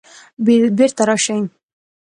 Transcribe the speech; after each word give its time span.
بیرته 0.45 1.03
راشئ 1.07 1.39